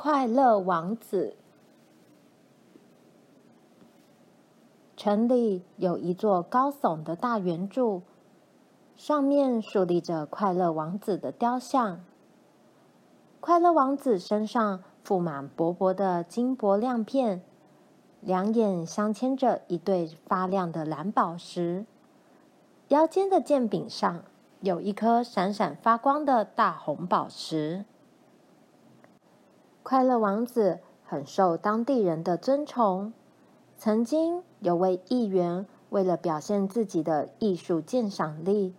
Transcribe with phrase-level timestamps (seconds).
[0.00, 1.34] 快乐王子。
[4.96, 8.02] 城里有一座高耸的大圆柱，
[8.96, 12.04] 上面竖立着快乐王子的雕像。
[13.40, 17.42] 快乐王子身上覆满薄薄的金箔亮片，
[18.20, 21.84] 两眼镶嵌着一对发亮的蓝宝石，
[22.86, 24.22] 腰间的剑柄上
[24.60, 27.84] 有一颗闪闪发光的大红宝石。
[29.82, 33.12] 快乐王子很受当地人的尊崇。
[33.78, 38.74] 曾经有位议员为了表现自己的艺术鉴赏力，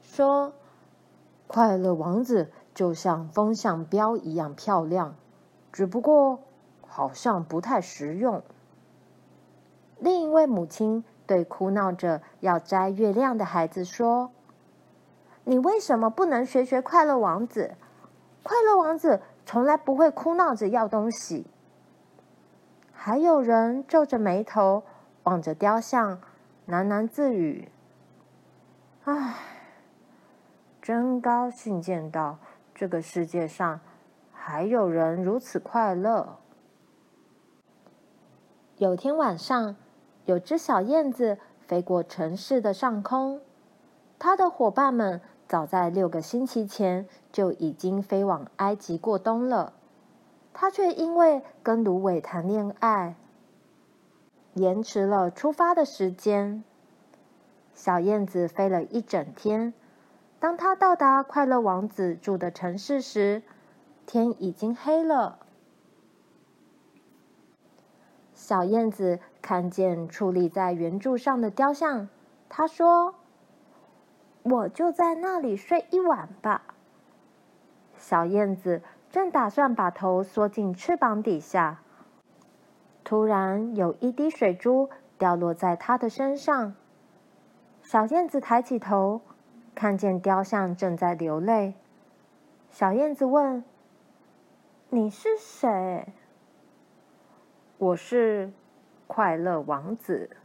[0.00, 0.52] 说
[1.46, 5.16] ：“快乐王子就像风向标一样漂亮，
[5.72, 6.38] 只不过
[6.86, 8.42] 好像不太实用。”
[9.98, 14.30] 另一位母亲对哭闹着要摘月亮的孩子说
[15.44, 17.74] ：“你为什么不能学学快乐王子？
[18.42, 21.46] 快乐王子。”从来不会哭闹着要东西。
[22.92, 24.82] 还有人皱着眉头
[25.24, 26.20] 望着雕像，
[26.68, 27.68] 喃喃自语
[29.04, 29.34] ：“唉，
[30.80, 32.38] 真高兴见到
[32.74, 33.80] 这个世界上
[34.32, 36.38] 还有人如此快乐。”
[38.78, 39.76] 有天晚上，
[40.24, 43.40] 有只小燕子飞过城市的上空，
[44.18, 45.20] 它的伙伴们。
[45.46, 49.74] 早在六个星期前就已经飞往埃及过冬了，
[50.54, 53.14] 他却因为跟芦苇谈恋爱，
[54.54, 56.64] 延迟了出发的时间。
[57.74, 59.74] 小燕子飞了一整天，
[60.40, 63.42] 当他到达快乐王子住的城市时，
[64.06, 65.38] 天已经黑了。
[68.34, 72.08] 小燕子看见矗立在圆柱上的雕像，
[72.48, 73.14] 她说。
[74.44, 76.62] 我就在那里睡一晚吧。
[77.96, 81.80] 小燕子正打算把头缩进翅膀底下，
[83.04, 86.74] 突然有一滴水珠掉落在它的身上。
[87.82, 89.22] 小燕子抬起头，
[89.74, 91.74] 看见雕像正在流泪。
[92.70, 93.64] 小燕子问
[94.90, 96.12] ：“你是谁
[97.78, 98.52] ？”“我是
[99.06, 100.36] 快乐王子。”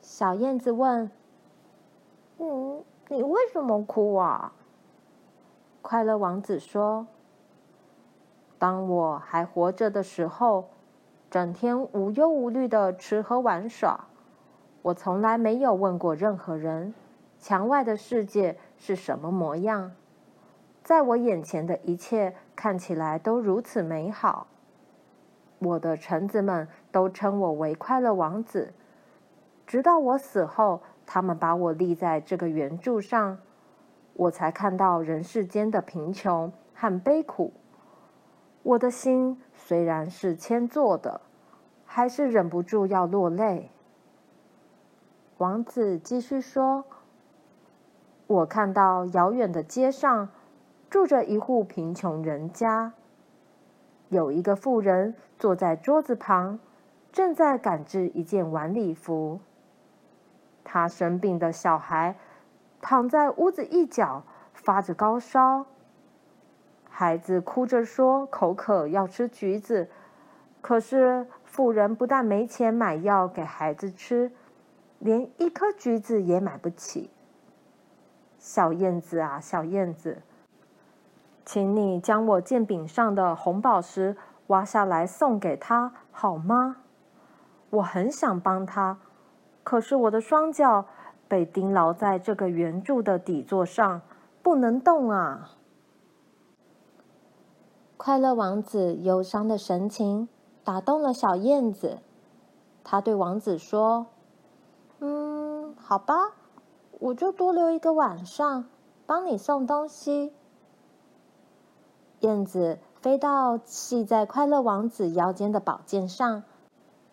[0.00, 1.10] 小燕子问。
[2.42, 4.54] 嗯，你为什么哭啊？
[5.82, 7.06] 快乐王子说
[8.58, 10.70] ：“当我还活着的时候，
[11.30, 14.06] 整天无忧无虑的吃喝玩耍，
[14.80, 16.94] 我从来没有问过任何人，
[17.38, 19.92] 墙外的世界是什么模样。
[20.82, 24.46] 在我眼前的一切看起来都如此美好。
[25.58, 28.72] 我的臣子们都称我为快乐王子，
[29.66, 30.80] 直到我死后。”
[31.12, 33.38] 他们把我立在这个圆柱上，
[34.14, 37.52] 我才看到人世间的贫穷和悲苦。
[38.62, 41.20] 我的心虽然是铅做的，
[41.84, 43.72] 还是忍不住要落泪。
[45.38, 46.84] 王子继续说
[48.28, 50.28] ：“我看到遥远的街上
[50.88, 52.92] 住着一户贫穷人家，
[54.10, 56.60] 有一个妇人坐在桌子旁，
[57.10, 59.40] 正在赶制一件晚礼服。”
[60.72, 62.14] 他生病的小孩
[62.80, 64.22] 躺在屋子一角，
[64.52, 65.66] 发着高烧。
[66.88, 69.90] 孩子哭着说：“口渴，要吃橘子。”
[70.62, 74.30] 可是妇人不但没钱买药给孩子吃，
[75.00, 77.10] 连一颗橘子也买不起。
[78.38, 80.22] 小燕子啊，小燕子，
[81.44, 84.16] 请你将我剑柄上的红宝石
[84.46, 86.76] 挖下来送给他，好吗？
[87.70, 88.98] 我很想帮他。
[89.70, 90.86] 可是我的双脚
[91.28, 94.02] 被钉牢在这个圆柱的底座上，
[94.42, 95.52] 不能动啊！
[97.96, 100.28] 快乐王子忧伤的神情
[100.64, 101.98] 打动了小燕子，
[102.82, 104.06] 他对王子说
[104.98, 106.32] ：“嗯，好吧，
[106.98, 108.64] 我就多留一个晚上，
[109.06, 110.32] 帮你送东西。”
[112.18, 116.42] 燕子飞到系在快乐王子腰间的宝剑上。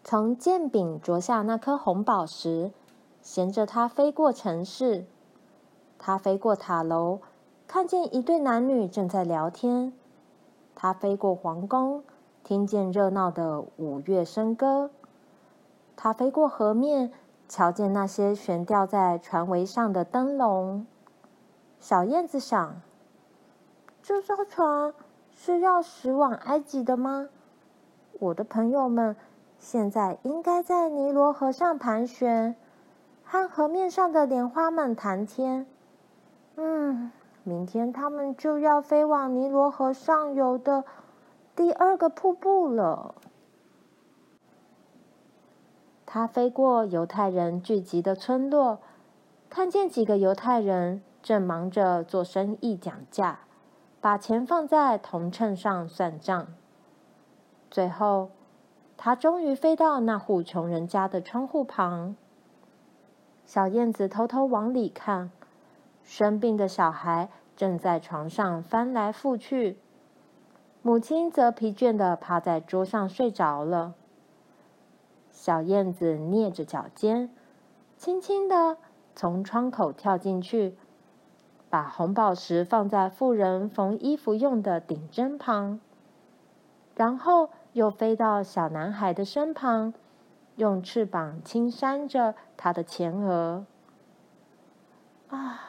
[0.09, 2.71] 从剑柄啄下那颗红宝石，
[3.21, 5.05] 衔着它飞过城市。
[5.99, 7.19] 它飞过塔楼，
[7.67, 9.91] 看见一对男女正在聊天。
[10.73, 12.05] 它飞过皇宫，
[12.41, 14.91] 听见热闹的舞乐笙歌。
[15.97, 17.11] 它飞过河面，
[17.49, 20.87] 瞧见那些悬吊在船桅上的灯笼。
[21.81, 22.79] 小燕子想：
[24.01, 24.93] 这艘船
[25.29, 27.27] 是要驶往埃及的吗？
[28.21, 29.13] 我的朋友们。
[29.59, 32.55] 现在应该在尼罗河上盘旋，
[33.23, 35.65] 和河面上的莲花们谈天。
[36.55, 37.11] 嗯，
[37.43, 40.83] 明天他们就要飞往尼罗河上游的
[41.55, 43.15] 第二个瀑布了。
[46.05, 48.79] 他飞过犹太人聚集的村落，
[49.49, 53.39] 看见几个犹太人正忙着做生意讲价，
[53.99, 56.47] 把钱放在铜秤上算账。
[57.69, 58.29] 最后，
[58.97, 62.15] 他终于飞到那户穷人家的窗户旁。
[63.45, 65.31] 小燕子偷偷往里看，
[66.03, 69.77] 生病的小孩正在床上翻来覆去，
[70.81, 73.93] 母亲则疲倦地趴在桌上睡着了。
[75.31, 77.29] 小燕子蹑着脚尖，
[77.95, 78.77] 轻轻地
[79.15, 80.75] 从窗口跳进去，
[81.69, 85.79] 把红宝石放在妇人缝衣服用的顶针旁，
[86.95, 89.93] 然后又飞到小男孩的身旁，
[90.55, 93.67] 用翅膀轻扇着他的前额。
[95.27, 95.59] 啊，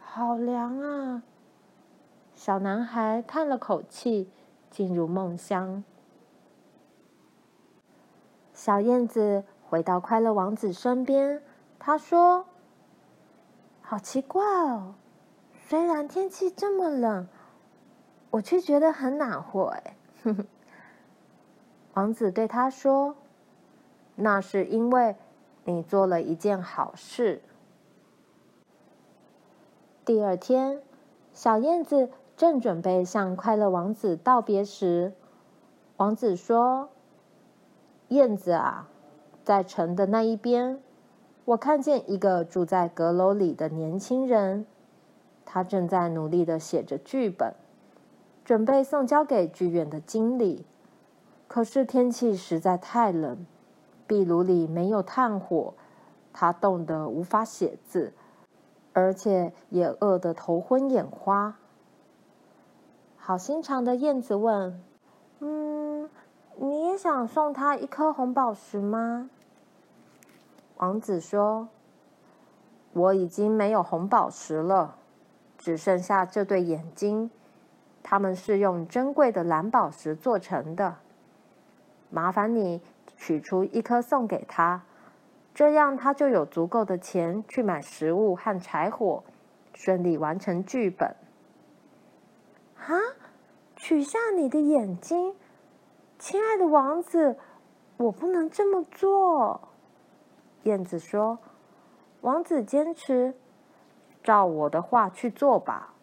[0.00, 1.22] 好凉啊！
[2.34, 4.30] 小男孩叹了口气，
[4.70, 5.84] 进入梦乡。
[8.54, 11.42] 小燕子回到快乐王子身边，
[11.78, 12.46] 他说
[13.82, 14.94] ：“好奇怪哦，
[15.68, 17.28] 虽然天气这么冷，
[18.30, 19.96] 我却觉得很暖和。”哎，
[21.94, 23.16] 王子对他说
[24.16, 25.16] ：“那是因为
[25.64, 27.40] 你做了一件好事。”
[30.04, 30.82] 第二天，
[31.32, 35.12] 小燕子正准备向快乐王子道别时，
[35.96, 36.90] 王子说。
[38.08, 38.86] 燕子啊，
[39.42, 40.78] 在城的那一边，
[41.46, 44.66] 我看见一个住在阁楼里的年轻人，
[45.46, 47.54] 他正在努力的写着剧本，
[48.44, 50.66] 准备送交给剧院的经理。
[51.54, 53.46] 可是天气实在太冷，
[54.08, 55.72] 壁炉里没有炭火，
[56.32, 58.12] 他冻得无法写字，
[58.92, 61.54] 而且也饿得头昏眼花。
[63.16, 64.82] 好心肠的燕子问
[65.38, 66.10] ：“嗯？”
[66.58, 69.30] 你也想送他一颗红宝石吗？
[70.78, 71.68] 王子说
[72.94, 74.96] ：“我已经没有红宝石了，
[75.56, 77.30] 只剩下这对眼睛，
[78.02, 80.96] 它们是用珍贵的蓝宝石做成的。
[82.14, 82.80] 麻烦你
[83.16, 84.84] 取出一颗送给他，
[85.52, 89.24] 这样他就有足够的钱去买食物和柴火，
[89.74, 91.16] 顺利完成剧本。”
[92.86, 92.94] 啊，
[93.74, 95.34] 取下你的眼睛？
[96.20, 97.36] 亲爱的王子，
[97.96, 99.68] 我不能这么做。
[100.62, 101.40] 燕子说
[102.22, 103.34] ：“王子坚持，
[104.22, 105.94] 照我的话去做吧。”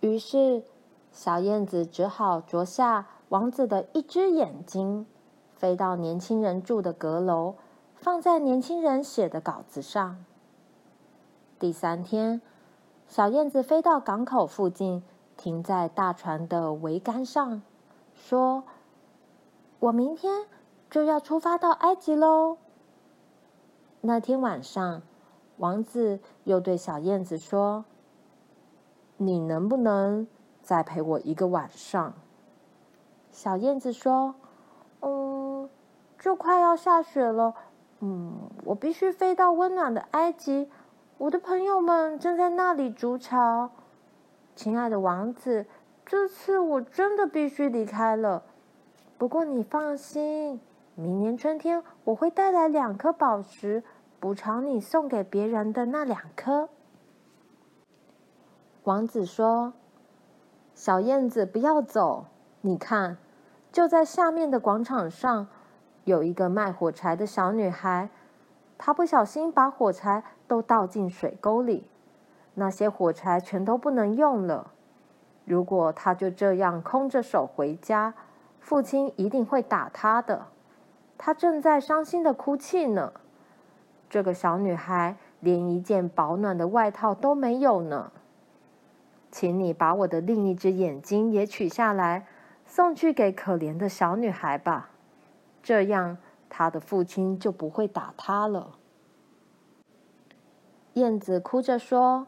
[0.00, 0.62] 于是，
[1.10, 5.06] 小燕子只好啄下王子的一只眼睛，
[5.56, 7.54] 飞到年轻人住的阁楼，
[7.94, 10.22] 放在年轻人写的稿子上。
[11.58, 12.42] 第三天，
[13.08, 15.02] 小燕子飞到港口附近，
[15.38, 17.62] 停在大船的桅杆上。
[18.12, 18.64] 说
[19.80, 20.44] ：“我明天
[20.90, 22.58] 就要出发到埃及喽。”
[24.02, 25.00] 那天晚上，
[25.56, 27.86] 王子又对小燕子说
[29.16, 30.26] ：“你能不能
[30.60, 32.12] 再陪我一个晚上？”
[33.32, 34.36] 小燕子说
[35.02, 35.68] ：“嗯，
[36.20, 37.54] 就快要下雪了，
[37.98, 40.70] 嗯，我必须飞到温暖的埃及，
[41.18, 43.70] 我的朋友们正在那里筑巢。
[44.54, 45.66] 亲爱的王子。”
[46.04, 48.42] 这次我真的必须离开了，
[49.16, 50.60] 不过你放心，
[50.96, 53.84] 明年春天我会带来两颗宝石，
[54.18, 56.68] 补偿你送给别人的那两颗。
[58.82, 59.72] 王子说
[60.74, 62.26] ：“小燕子，不要走，
[62.60, 63.16] 你看，
[63.72, 65.48] 就在下面的广场上，
[66.04, 68.10] 有一个卖火柴的小女孩，
[68.76, 71.86] 她不小心把火柴都倒进水沟里，
[72.54, 74.72] 那些火柴全都不能用了。”
[75.46, 78.12] 如果她就这样空着手回家，
[78.60, 80.46] 父亲一定会打她的。
[81.16, 83.12] 她正在伤心的哭泣呢。
[84.10, 88.12] 这个小女孩连一件保暖的外套都没有呢。
[89.30, 92.26] 请你把我的另一只眼睛也取下来，
[92.74, 94.88] 送去给可怜的小女孩吧。
[95.62, 96.16] 这样，
[96.48, 98.78] 她的父亲就不会打她了。
[100.94, 102.26] 燕子哭着说。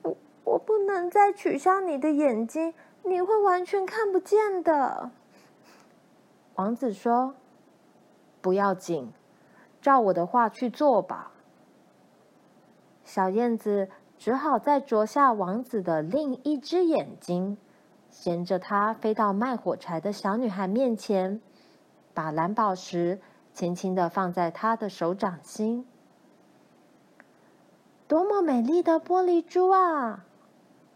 [0.00, 5.10] 我我不能再取下你的眼睛，你会完全看不见的。
[6.54, 7.34] 王子说
[8.40, 9.12] ：“不要紧，
[9.82, 11.32] 照我的话去做吧。”
[13.04, 17.58] 小燕子只好再啄下王子的另一只眼睛，
[18.14, 21.40] 衔着它飞到卖火柴的小女孩面前，
[22.14, 23.20] 把蓝宝石
[23.52, 25.84] 轻轻的放在她的手掌心。
[28.06, 30.24] 多么美丽的玻璃珠啊！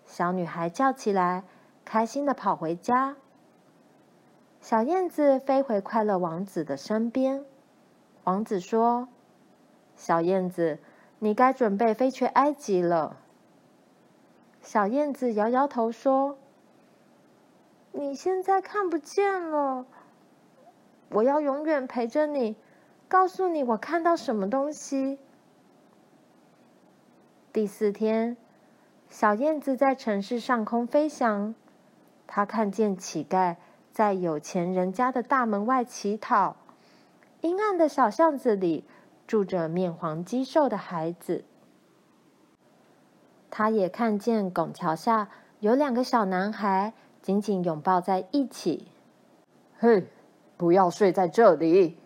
[0.06, 1.42] 小女孩叫起来，
[1.84, 3.16] 开心的跑回家。
[4.60, 7.44] 小燕子飞回快乐王子的身边。
[8.22, 9.08] 王子说
[9.96, 10.78] ：“小燕子，
[11.18, 13.16] 你该准备飞去埃及了。”
[14.62, 16.38] 小燕子摇摇头说
[17.98, 19.84] ：“你现在看不见了，
[21.08, 22.54] 我要永远陪着你，
[23.08, 25.18] 告诉你我看到什么东西。”
[27.52, 28.36] 第四天，
[29.08, 31.56] 小燕子在城市上空飞翔，
[32.28, 33.56] 她看见乞丐
[33.90, 36.54] 在有钱人家的大门外乞讨。
[37.40, 38.84] 阴暗的小巷子里
[39.26, 41.44] 住着面黄肌瘦的孩子。
[43.50, 48.88] 他也看见拱桥下有两个小男孩紧紧拥抱在一起。
[49.78, 50.06] 嘿，
[50.56, 51.96] 不要睡在这里！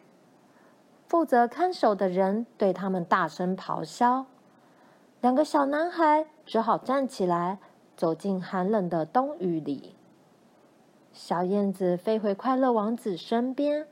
[1.08, 4.26] 负责看守的人对他们大声咆哮。
[5.20, 7.58] 两个小男孩只好站起来，
[7.96, 9.94] 走进寒冷的冬雨里。
[11.12, 13.86] 小燕子飞回快乐王子身边。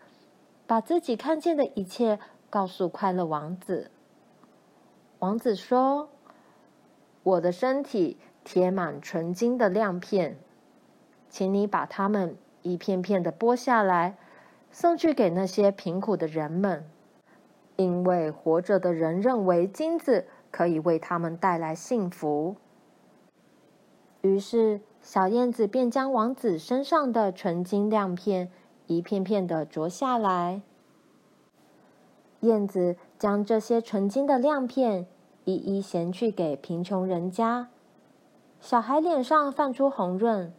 [0.67, 3.91] 把自己看见的一切告诉快乐王子。
[5.19, 6.09] 王子说
[7.25, 10.39] ：“我的身体贴满纯金的亮片，
[11.31, 14.19] 请你把它们一片片的剥下来，
[14.71, 16.85] 送去给那些贫苦的人们，
[17.77, 22.57] 因为活着的人认为金子可以为他们带来幸福。”
[24.21, 28.51] 于是，小燕子便将王子身上的纯金亮片。
[28.87, 30.63] 一片片的啄下来，
[32.41, 35.07] 燕子将这些纯金的亮片
[35.45, 37.69] 一一衔去给贫穷人家。
[38.59, 40.53] 小孩脸上泛出红润，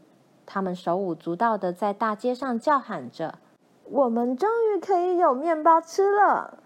[0.46, 3.40] 他们手舞足蹈的在大街上叫喊着
[3.86, 6.60] ：“我们终于可以有面包吃了！”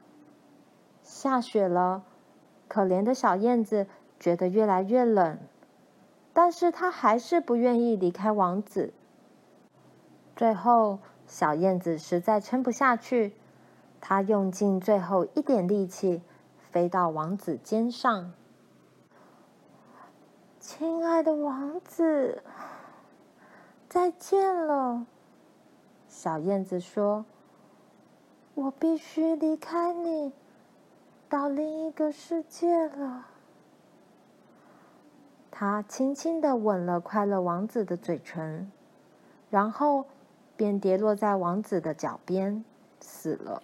[1.04, 2.04] 下雪了，
[2.68, 3.88] 可怜的小燕子
[4.20, 5.38] 觉得越来越冷，
[6.34, 8.94] 但是她还是不愿意离开王子。
[10.36, 11.00] 最后。
[11.28, 13.34] 小燕子实在撑不下去，
[14.00, 16.22] 它用尽最后一点力气，
[16.70, 18.32] 飞到王子肩上。
[20.60, 22.44] 亲爱的王子，
[23.96, 25.06] 再见了。
[26.10, 27.24] 小燕子说
[28.54, 30.34] ：“我必须离开你，
[31.30, 33.28] 到另一个世界了。”
[35.50, 38.70] 它轻轻地吻了快乐王子的嘴唇，
[39.50, 40.06] 然后。
[40.58, 42.64] 便跌落在王子的脚边，
[43.02, 43.62] 死了。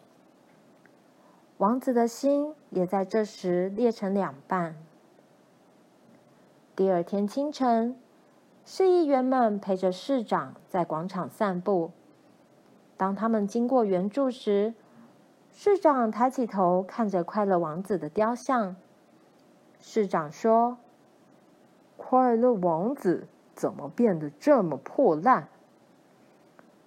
[1.58, 4.76] 王子的心也在这时裂成两半。
[6.76, 7.96] 第二天清晨，
[8.64, 11.92] 市议员们陪着市长在广场散步。
[12.96, 14.74] 当他们经过圆柱时，
[15.52, 18.76] 市长抬起头看着快乐王子的雕像。
[19.80, 20.78] 市长说
[21.98, 25.50] ：“快乐王子怎么变得这么破烂？”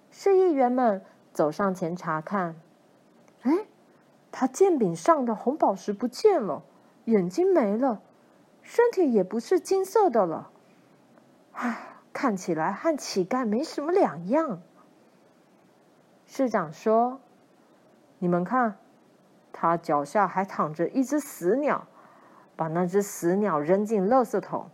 [0.09, 1.03] 市议员们
[1.33, 2.55] 走上前查看，
[3.41, 3.51] 哎，
[4.31, 6.63] 他剑柄上的红宝石不见了，
[7.03, 8.01] 眼睛没了，
[8.61, 10.49] 身体也不是金色的了，
[11.55, 11.77] 唉，
[12.13, 14.61] 看起来和乞丐没什么两样。
[16.25, 17.19] 市长说
[18.19, 18.77] ：“你们看，
[19.51, 21.87] 他脚下还躺着一只死鸟，
[22.55, 24.69] 把那只死鸟扔进垃圾桶，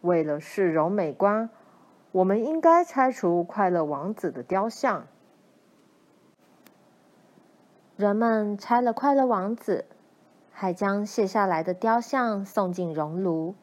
[0.00, 1.50] 为了市容美观。”
[2.12, 5.06] 我们应该拆除快乐王子的雕像。
[7.96, 9.86] 人们拆了快乐王子，
[10.50, 13.54] 还将卸下来的雕像送进熔炉。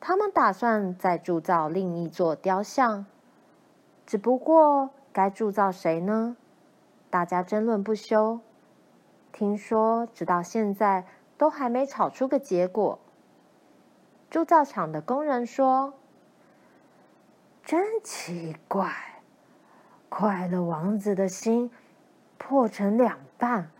[0.00, 3.06] 他们打算再铸造另一座雕像，
[4.06, 6.36] 只不过该铸造谁呢？
[7.10, 8.40] 大家争论不休。
[9.32, 11.04] 听说直到现在
[11.36, 12.98] 都还没吵出个结果。
[14.30, 15.94] 铸造厂的工人说。
[17.64, 18.90] 真奇怪，
[20.08, 21.70] 快乐王子的心
[22.38, 23.70] 破成两半，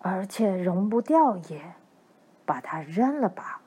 [0.00, 1.74] 而且融不掉也，
[2.44, 3.59] 把它扔了吧。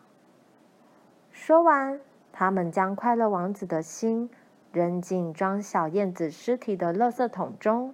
[1.45, 1.99] 说完，
[2.31, 4.29] 他们将快乐王子的心
[4.71, 7.93] 扔进装小燕子尸体的垃圾桶中。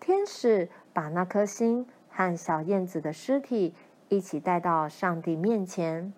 [0.00, 3.74] 天使把那颗心和小燕子的尸体
[4.08, 6.14] 一起带到上帝面前。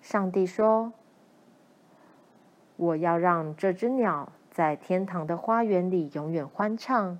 [0.00, 0.92] 上帝说。
[2.76, 7.18] 我要让这只鸟在天堂的花园里永远欢唱，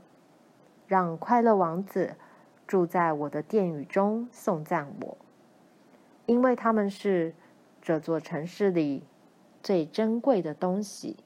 [0.87, 2.15] 让快乐王子
[2.69, 5.19] 住在我的殿宇中颂赞我，
[6.27, 7.35] 因为他们是
[7.85, 9.03] 这座城市里
[9.63, 11.19] 最珍贵的东西。